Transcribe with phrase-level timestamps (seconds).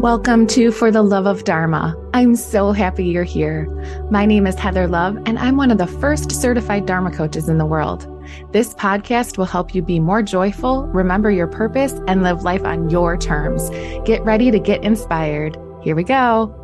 [0.00, 1.96] Welcome to For the Love of Dharma.
[2.14, 3.66] I'm so happy you're here.
[4.12, 7.58] My name is Heather Love, and I'm one of the first certified Dharma coaches in
[7.58, 8.06] the world.
[8.52, 12.88] This podcast will help you be more joyful, remember your purpose, and live life on
[12.90, 13.70] your terms.
[14.06, 15.58] Get ready to get inspired.
[15.82, 16.54] Here we go.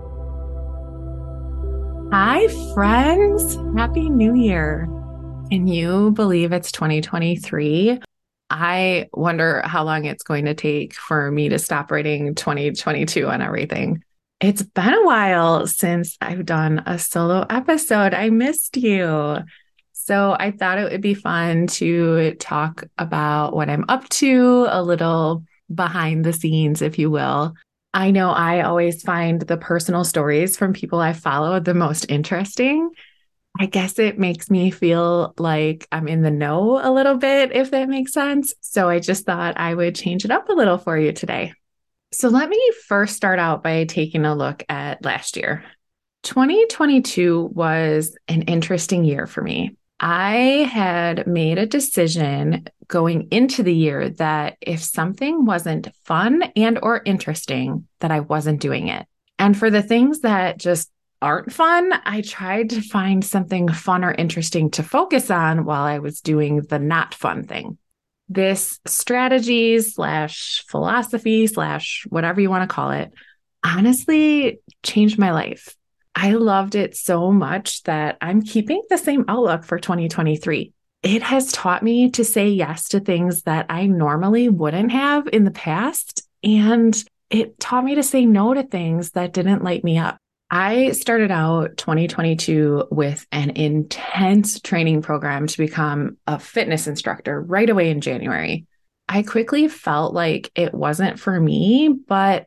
[2.12, 3.56] Hi, friends.
[3.76, 4.88] Happy New Year.
[5.50, 8.00] Can you believe it's 2023?
[8.50, 13.42] I wonder how long it's going to take for me to stop writing 2022 on
[13.42, 14.02] everything.
[14.40, 18.14] It's been a while since I've done a solo episode.
[18.14, 19.38] I missed you.
[19.92, 24.82] So I thought it would be fun to talk about what I'm up to, a
[24.82, 27.54] little behind the scenes, if you will.
[27.94, 32.90] I know I always find the personal stories from people I follow the most interesting.
[33.58, 37.70] I guess it makes me feel like I'm in the know a little bit, if
[37.70, 38.52] that makes sense.
[38.60, 41.52] So I just thought I would change it up a little for you today.
[42.12, 45.64] So let me first start out by taking a look at last year.
[46.24, 49.76] 2022 was an interesting year for me.
[50.00, 56.78] I had made a decision going into the year that if something wasn't fun and
[56.82, 59.06] or interesting that I wasn't doing it.
[59.38, 60.90] And for the things that just
[61.24, 65.98] aren't fun, I tried to find something fun or interesting to focus on while I
[65.98, 67.78] was doing the not fun thing.
[68.28, 73.10] This strategy slash philosophy slash whatever you want to call it
[73.64, 75.74] honestly changed my life.
[76.14, 80.72] I loved it so much that I'm keeping the same outlook for 2023.
[81.02, 85.44] It has taught me to say yes to things that I normally wouldn't have in
[85.44, 86.28] the past.
[86.42, 90.18] And it taught me to say no to things that didn't light me up.
[90.54, 97.68] I started out 2022 with an intense training program to become a fitness instructor right
[97.68, 98.64] away in January.
[99.08, 102.46] I quickly felt like it wasn't for me, but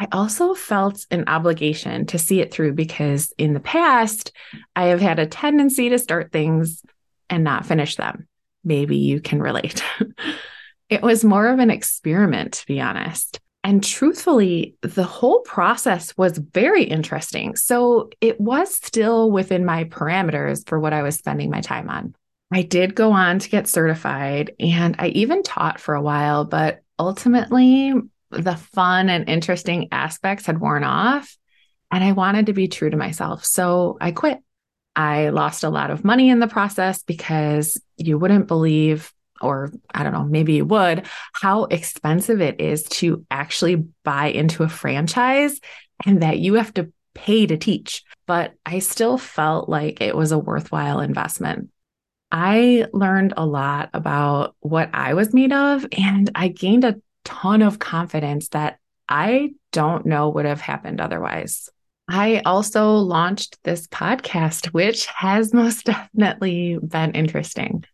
[0.00, 4.32] I also felt an obligation to see it through because in the past,
[4.74, 6.82] I have had a tendency to start things
[7.30, 8.26] and not finish them.
[8.64, 9.80] Maybe you can relate.
[10.88, 13.38] it was more of an experiment, to be honest.
[13.64, 17.56] And truthfully, the whole process was very interesting.
[17.56, 22.14] So it was still within my parameters for what I was spending my time on.
[22.52, 26.80] I did go on to get certified and I even taught for a while, but
[26.98, 27.92] ultimately,
[28.30, 31.36] the fun and interesting aspects had worn off.
[31.90, 33.44] And I wanted to be true to myself.
[33.44, 34.40] So I quit.
[34.94, 40.02] I lost a lot of money in the process because you wouldn't believe or I
[40.02, 45.60] don't know, maybe you would, how expensive it is to actually buy into a franchise
[46.04, 48.04] and that you have to pay to teach.
[48.26, 51.70] But I still felt like it was a worthwhile investment.
[52.30, 57.62] I learned a lot about what I was made of, and I gained a ton
[57.62, 58.78] of confidence that
[59.08, 61.70] I don't know would have happened otherwise.
[62.08, 67.84] I also launched this podcast, which has most definitely been interesting.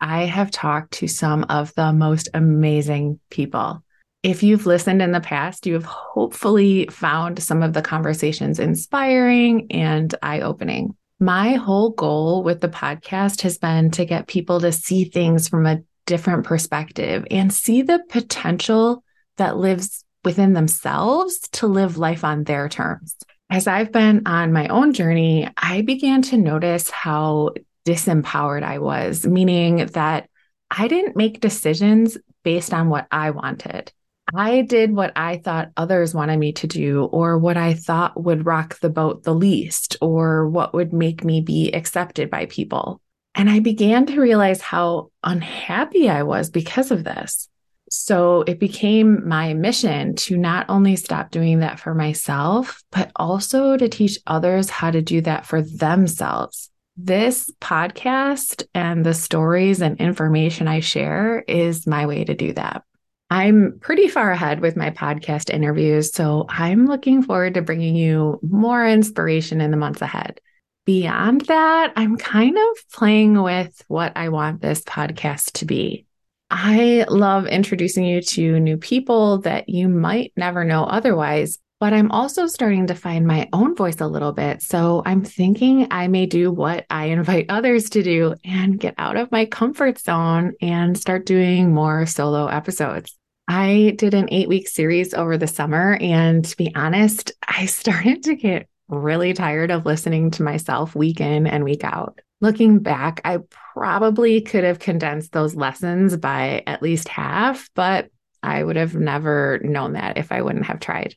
[0.00, 3.82] I have talked to some of the most amazing people.
[4.22, 9.66] If you've listened in the past, you have hopefully found some of the conversations inspiring
[9.70, 10.96] and eye opening.
[11.20, 15.66] My whole goal with the podcast has been to get people to see things from
[15.66, 19.04] a different perspective and see the potential
[19.36, 23.16] that lives within themselves to live life on their terms.
[23.50, 27.50] As I've been on my own journey, I began to notice how
[27.84, 30.28] disempowered I was, meaning that
[30.70, 33.92] I didn't make decisions based on what I wanted.
[34.34, 38.46] I did what I thought others wanted me to do, or what I thought would
[38.46, 43.00] rock the boat the least, or what would make me be accepted by people.
[43.34, 47.48] And I began to realize how unhappy I was because of this.
[47.90, 53.76] So it became my mission to not only stop doing that for myself, but also
[53.76, 56.70] to teach others how to do that for themselves.
[56.96, 62.84] This podcast and the stories and information I share is my way to do that.
[63.30, 68.38] I'm pretty far ahead with my podcast interviews, so I'm looking forward to bringing you
[68.42, 70.40] more inspiration in the months ahead.
[70.86, 76.06] Beyond that, I'm kind of playing with what I want this podcast to be.
[76.48, 82.10] I love introducing you to new people that you might never know otherwise, but I'm
[82.10, 84.62] also starting to find my own voice a little bit.
[84.62, 89.16] So I'm thinking I may do what I invite others to do and get out
[89.16, 93.16] of my comfort zone and start doing more solo episodes.
[93.48, 95.98] I did an eight week series over the summer.
[96.00, 101.20] And to be honest, I started to get really tired of listening to myself week
[101.20, 102.20] in and week out.
[102.40, 103.38] Looking back, I
[103.74, 108.10] probably could have condensed those lessons by at least half, but
[108.42, 111.16] I would have never known that if I wouldn't have tried.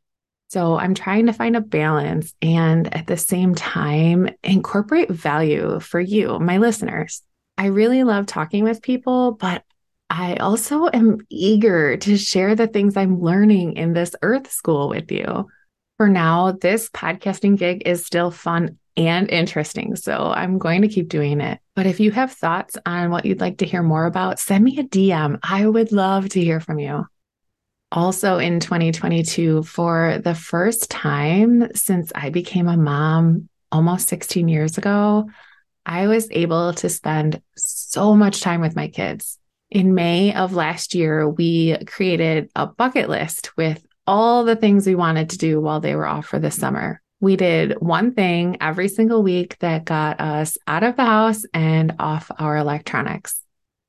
[0.50, 6.00] So I'm trying to find a balance and at the same time incorporate value for
[6.00, 7.22] you, my listeners.
[7.58, 9.64] I really love talking with people, but
[10.10, 15.12] I also am eager to share the things I'm learning in this earth school with
[15.12, 15.48] you.
[15.98, 19.96] For now, this podcasting gig is still fun and interesting.
[19.96, 21.60] So I'm going to keep doing it.
[21.76, 24.80] But if you have thoughts on what you'd like to hear more about, send me
[24.80, 25.40] a DM.
[25.44, 27.06] I would love to hear from you.
[27.92, 34.78] Also in 2022, for the first time since I became a mom almost 16 years
[34.78, 35.30] ago,
[35.86, 39.39] I was able to spend so much time with my kids.
[39.69, 44.95] In May of last year, we created a bucket list with all the things we
[44.95, 47.01] wanted to do while they were off for the summer.
[47.19, 51.95] We did one thing every single week that got us out of the house and
[52.00, 53.42] off our electronics.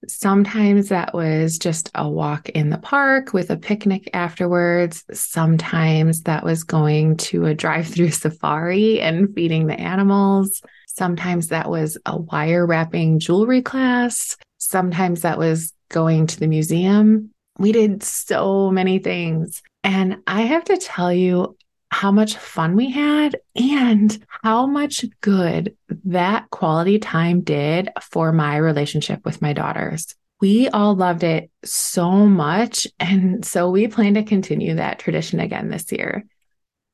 [0.06, 5.04] Sometimes that was just a walk in the park with a picnic afterwards.
[5.12, 10.62] Sometimes that was going to a drive through safari and feeding the animals.
[10.86, 14.36] Sometimes that was a wire wrapping jewelry class.
[14.58, 17.30] Sometimes that was going to the museum.
[17.58, 19.62] We did so many things.
[19.82, 21.56] And I have to tell you,
[21.90, 28.56] how much fun we had and how much good that quality time did for my
[28.56, 30.14] relationship with my daughters.
[30.40, 32.86] We all loved it so much.
[33.00, 36.24] And so we plan to continue that tradition again this year.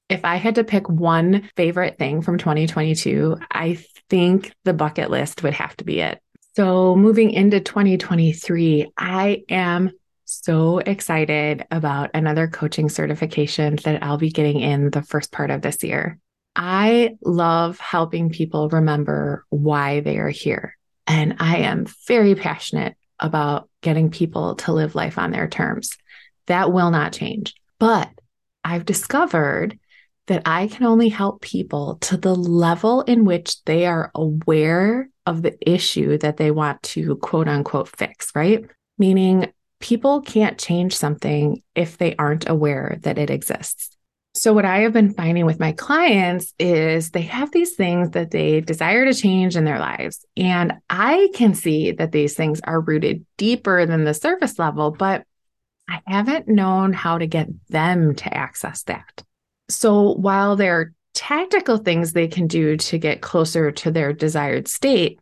[0.08, 5.43] If I had to pick one favorite thing from 2022, I think the bucket list
[5.43, 6.20] would have to be it.
[6.56, 9.91] So moving into 2023, I am
[10.25, 15.62] so excited about another coaching certification that I'll be getting in the first part of
[15.62, 16.19] this year.
[16.56, 20.76] I love helping people remember why they are here.
[21.06, 25.97] And I am very passionate about getting people to live life on their terms.
[26.47, 27.55] That will not change.
[27.79, 28.11] But
[28.62, 29.79] I've discovered
[30.27, 35.43] that I can only help people to the level in which they are aware of
[35.43, 38.65] the issue that they want to quote unquote fix, right?
[38.97, 39.53] Meaning
[39.85, 43.95] people can't change something if they aren't aware that it exists.
[44.33, 48.31] So, what I have been finding with my clients is they have these things that
[48.31, 50.25] they desire to change in their lives.
[50.39, 55.25] And I can see that these things are rooted deeper than the surface level, but
[55.87, 59.23] I haven't known how to get them to access that.
[59.69, 64.67] So, while there are tactical things they can do to get closer to their desired
[64.67, 65.21] state,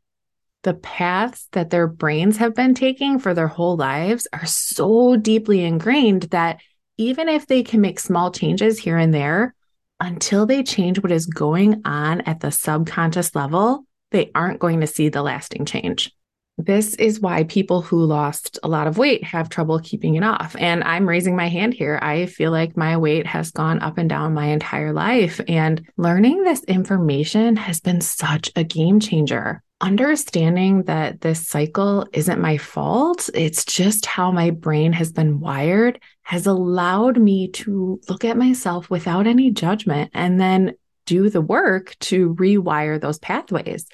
[0.62, 5.64] the paths that their brains have been taking for their whole lives are so deeply
[5.64, 6.60] ingrained that
[6.98, 9.54] even if they can make small changes here and there,
[10.00, 14.86] until they change what is going on at the subconscious level, they aren't going to
[14.86, 16.12] see the lasting change.
[16.58, 20.54] This is why people who lost a lot of weight have trouble keeping it off.
[20.58, 21.98] And I'm raising my hand here.
[22.02, 25.40] I feel like my weight has gone up and down my entire life.
[25.48, 32.40] And learning this information has been such a game changer understanding that this cycle isn't
[32.40, 38.24] my fault, it's just how my brain has been wired, has allowed me to look
[38.24, 40.72] at myself without any judgment and then
[41.04, 43.86] do the work to rewire those pathways.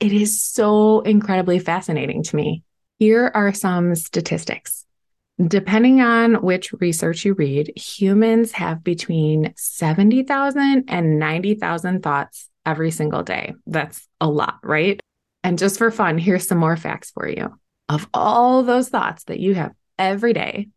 [0.00, 2.64] It is so incredibly fascinating to me.
[2.98, 4.84] Here are some statistics.
[5.40, 13.22] Depending on which research you read, humans have between 70,000 and 90,000 thoughts every single
[13.22, 13.54] day.
[13.66, 14.98] That's a lot, right?
[15.46, 17.56] And just for fun, here's some more facts for you.
[17.88, 20.70] Of all those thoughts that you have every day,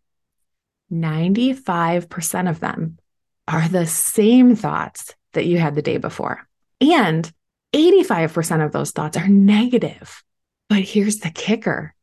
[0.94, 3.00] 95% of them
[3.48, 6.48] are the same thoughts that you had the day before.
[6.80, 7.32] And
[7.74, 10.24] 85% of those thoughts are negative.
[10.70, 11.96] But here's the kicker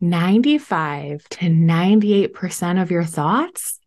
[0.00, 3.78] 95 to 98% of your thoughts,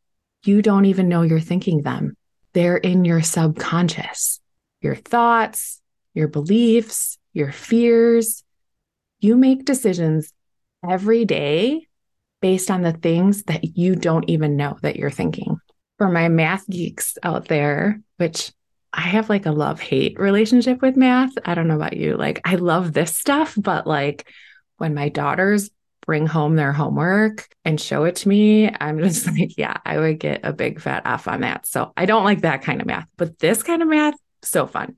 [0.46, 2.16] you don't even know you're thinking them.
[2.54, 4.40] They're in your subconscious.
[4.80, 5.82] Your thoughts,
[6.14, 8.44] your beliefs, your fears.
[9.20, 10.34] You make decisions
[10.88, 11.88] every day
[12.42, 15.58] based on the things that you don't even know that you're thinking.
[15.98, 18.52] For my math geeks out there, which
[18.94, 21.32] I have like a love hate relationship with math.
[21.46, 22.16] I don't know about you.
[22.16, 24.30] Like, I love this stuff, but like
[24.78, 25.70] when my daughters
[26.06, 30.20] bring home their homework and show it to me, I'm just like, yeah, I would
[30.20, 31.68] get a big fat F on that.
[31.68, 34.96] So I don't like that kind of math, but this kind of math, so fun.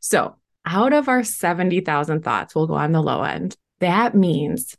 [0.00, 0.36] So
[0.66, 3.56] out of our 70,000 thoughts, we'll go on the low end.
[3.78, 4.76] That means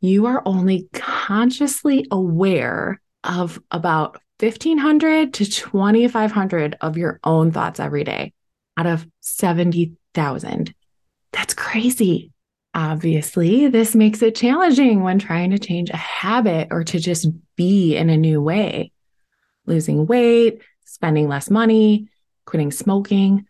[0.00, 8.04] you are only consciously aware of about 1500 to 2500 of your own thoughts every
[8.04, 8.32] day
[8.76, 10.74] out of 70,000.
[11.32, 12.32] That's crazy.
[12.74, 17.26] Obviously, this makes it challenging when trying to change a habit or to just
[17.56, 18.92] be in a new way.
[19.66, 22.08] Losing weight, spending less money,
[22.44, 23.46] quitting smoking.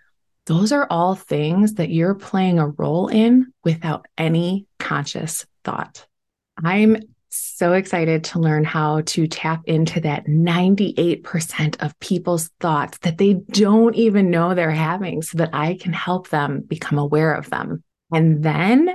[0.49, 6.07] Those are all things that you're playing a role in without any conscious thought.
[6.64, 6.97] I'm
[7.28, 13.35] so excited to learn how to tap into that 98% of people's thoughts that they
[13.35, 17.85] don't even know they're having so that I can help them become aware of them.
[18.11, 18.88] And then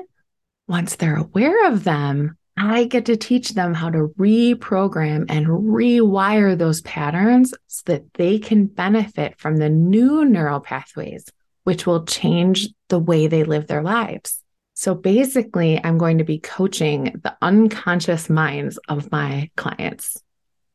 [0.67, 6.57] once they're aware of them, I get to teach them how to reprogram and rewire
[6.57, 11.25] those patterns so that they can benefit from the new neural pathways,
[11.63, 14.41] which will change the way they live their lives.
[14.73, 20.21] So basically, I'm going to be coaching the unconscious minds of my clients.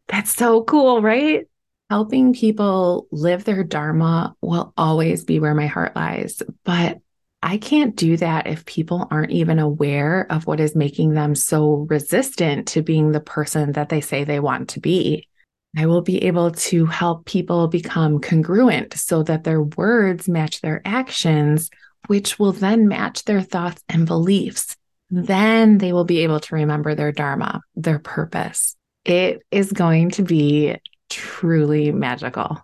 [0.07, 1.47] That's so cool, right?
[1.91, 6.43] Helping people live their Dharma will always be where my heart lies.
[6.65, 6.99] But
[7.43, 11.87] I can't do that if people aren't even aware of what is making them so
[11.89, 15.29] resistant to being the person that they say they want to be.
[15.77, 20.81] I will be able to help people become congruent so that their words match their
[20.85, 21.71] actions,
[22.07, 24.77] which will then match their thoughts and beliefs.
[25.11, 28.77] Then they will be able to remember their Dharma, their purpose.
[29.05, 30.77] It is going to be
[31.09, 32.59] truly magical.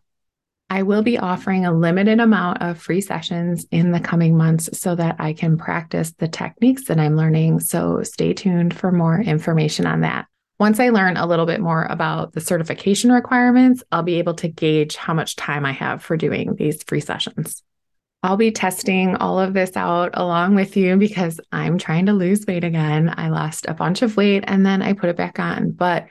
[0.71, 4.95] I will be offering a limited amount of free sessions in the coming months so
[4.95, 7.61] that I can practice the techniques that I'm learning.
[7.61, 10.27] So stay tuned for more information on that.
[10.59, 14.49] Once I learn a little bit more about the certification requirements, I'll be able to
[14.49, 17.63] gauge how much time I have for doing these free sessions.
[18.23, 22.47] I'll be testing all of this out along with you because I'm trying to lose
[22.47, 23.13] weight again.
[23.15, 25.73] I lost a bunch of weight and then I put it back on.
[25.73, 26.07] But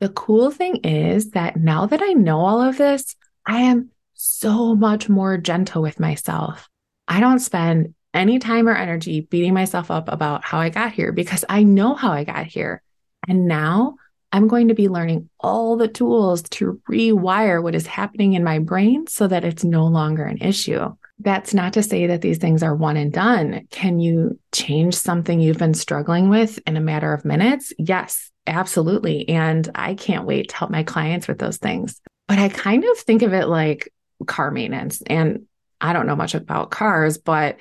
[0.00, 4.74] the cool thing is that now that I know all of this, I am so
[4.74, 6.68] much more gentle with myself.
[7.08, 11.12] I don't spend any time or energy beating myself up about how I got here
[11.12, 12.82] because I know how I got here.
[13.28, 13.96] And now
[14.32, 18.58] I'm going to be learning all the tools to rewire what is happening in my
[18.58, 20.92] brain so that it's no longer an issue.
[21.20, 23.68] That's not to say that these things are one and done.
[23.70, 27.72] Can you change something you've been struggling with in a matter of minutes?
[27.78, 29.28] Yes, absolutely.
[29.28, 32.00] And I can't wait to help my clients with those things.
[32.26, 33.92] But I kind of think of it like
[34.26, 35.00] car maintenance.
[35.06, 35.46] And
[35.80, 37.58] I don't know much about cars, but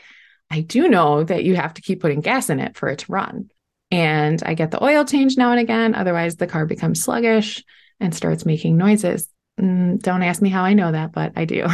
[0.49, 3.11] I do know that you have to keep putting gas in it for it to
[3.11, 3.49] run.
[3.93, 5.93] And I get the oil change now and again.
[5.93, 7.63] Otherwise, the car becomes sluggish
[7.99, 9.29] and starts making noises.
[9.59, 11.67] Mm, don't ask me how I know that, but I do.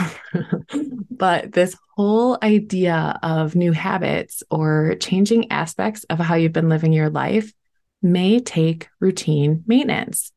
[1.12, 6.92] but this whole idea of new habits or changing aspects of how you've been living
[6.92, 7.54] your life
[8.02, 10.32] may take routine maintenance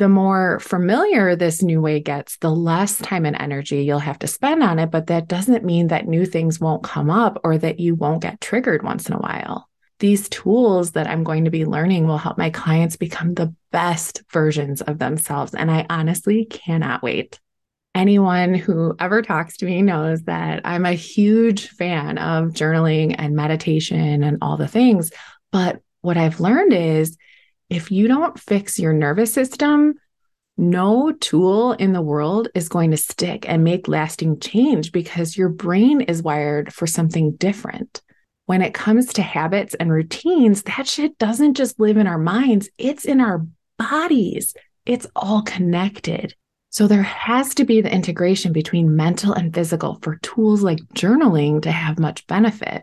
[0.00, 4.26] the more familiar this new way gets, the less time and energy you'll have to
[4.26, 4.90] spend on it.
[4.90, 8.40] But that doesn't mean that new things won't come up or that you won't get
[8.40, 9.68] triggered once in a while.
[10.00, 14.22] These tools that I'm going to be learning will help my clients become the best
[14.32, 15.54] versions of themselves.
[15.54, 17.38] And I honestly cannot wait.
[17.94, 23.36] Anyone who ever talks to me knows that I'm a huge fan of journaling and
[23.36, 25.12] meditation and all the things.
[25.52, 27.16] But what I've learned is
[27.68, 29.94] if you don't fix your nervous system,
[30.56, 35.48] no tool in the world is going to stick and make lasting change because your
[35.48, 38.02] brain is wired for something different.
[38.50, 42.68] When it comes to habits and routines, that shit doesn't just live in our minds,
[42.78, 43.46] it's in our
[43.78, 44.56] bodies.
[44.84, 46.34] It's all connected.
[46.70, 51.62] So there has to be the integration between mental and physical for tools like journaling
[51.62, 52.82] to have much benefit.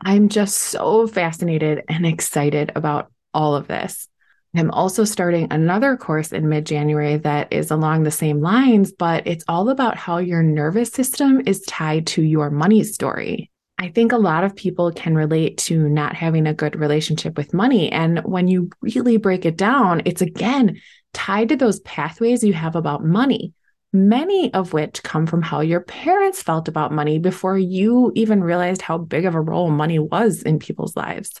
[0.00, 4.08] I'm just so fascinated and excited about all of this.
[4.56, 9.26] I'm also starting another course in mid January that is along the same lines, but
[9.26, 13.51] it's all about how your nervous system is tied to your money story.
[13.82, 17.52] I think a lot of people can relate to not having a good relationship with
[17.52, 17.90] money.
[17.90, 20.80] And when you really break it down, it's again
[21.12, 23.54] tied to those pathways you have about money,
[23.92, 28.82] many of which come from how your parents felt about money before you even realized
[28.82, 31.40] how big of a role money was in people's lives.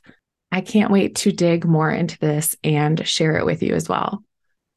[0.50, 4.24] I can't wait to dig more into this and share it with you as well.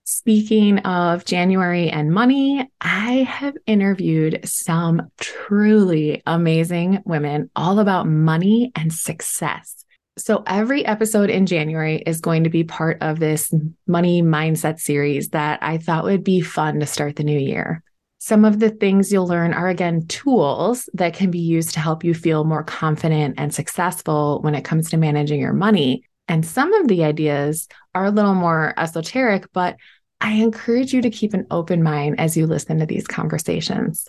[0.07, 8.71] Speaking of January and money, I have interviewed some truly amazing women all about money
[8.75, 9.83] and success.
[10.19, 13.51] So, every episode in January is going to be part of this
[13.87, 17.81] money mindset series that I thought would be fun to start the new year.
[18.19, 22.03] Some of the things you'll learn are again tools that can be used to help
[22.03, 26.03] you feel more confident and successful when it comes to managing your money.
[26.27, 29.77] And some of the ideas are a little more esoteric, but
[30.21, 34.07] I encourage you to keep an open mind as you listen to these conversations.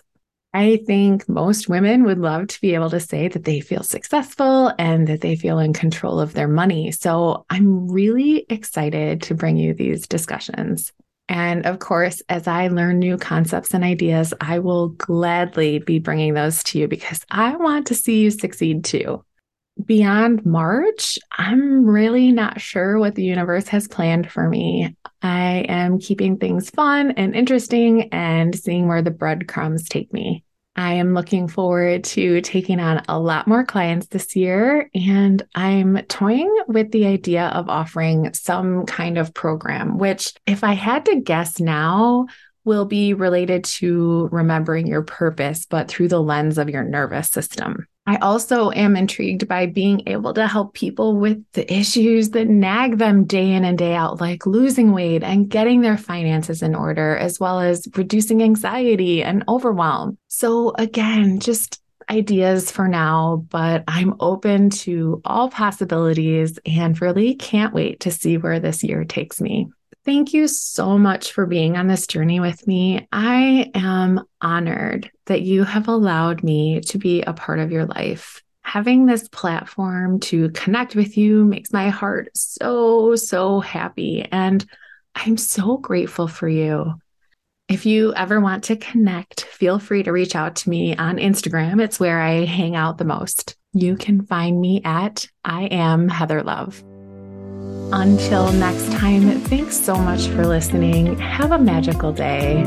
[0.53, 4.73] I think most women would love to be able to say that they feel successful
[4.79, 6.91] and that they feel in control of their money.
[6.91, 10.93] So I'm really excited to bring you these discussions.
[11.29, 16.33] And of course, as I learn new concepts and ideas, I will gladly be bringing
[16.33, 19.23] those to you because I want to see you succeed too.
[19.85, 24.95] Beyond March, I'm really not sure what the universe has planned for me.
[25.21, 30.43] I am keeping things fun and interesting and seeing where the breadcrumbs take me.
[30.75, 35.97] I am looking forward to taking on a lot more clients this year, and I'm
[36.07, 41.21] toying with the idea of offering some kind of program, which, if I had to
[41.21, 42.27] guess now,
[42.63, 47.87] will be related to remembering your purpose, but through the lens of your nervous system.
[48.07, 52.99] I also am intrigued by being able to help people with the issues that nag
[52.99, 57.17] them day in and day out, like losing weight and getting their finances in order,
[57.17, 60.17] as well as reducing anxiety and overwhelm.
[60.29, 67.73] So, again, just ideas for now, but I'm open to all possibilities and really can't
[67.73, 69.67] wait to see where this year takes me.
[70.07, 73.05] Thank you so much for being on this journey with me.
[73.11, 78.41] I am honored that you have allowed me to be a part of your life.
[78.61, 84.25] Having this platform to connect with you makes my heart so, so happy.
[84.31, 84.65] And
[85.13, 86.93] I'm so grateful for you.
[87.67, 91.83] If you ever want to connect, feel free to reach out to me on Instagram.
[91.83, 93.57] It's where I hang out the most.
[93.73, 96.81] You can find me at I am Heather Love.
[97.93, 101.17] Until next time, thanks so much for listening.
[101.19, 102.63] Have a magical day.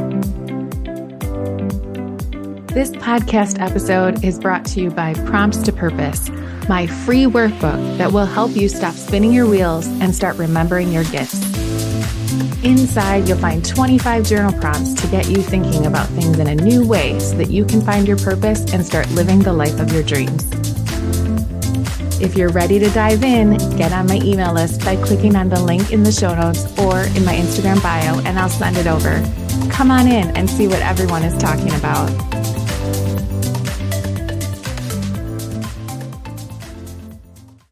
[2.73, 6.31] This podcast episode is brought to you by Prompts to Purpose,
[6.71, 11.05] my free workbook that will help you stop spinning your wheels and start remembering your
[11.05, 11.45] gifts.
[12.65, 16.87] Inside, you'll find 25 journal prompts to get you thinking about things in a new
[16.87, 20.03] way so that you can find your purpose and start living the life of your
[20.03, 20.70] dreams.
[22.21, 25.63] If you're ready to dive in, get on my email list by clicking on the
[25.63, 29.23] link in the show notes or in my Instagram bio, and I'll send it over.
[29.71, 32.11] Come on in and see what everyone is talking about.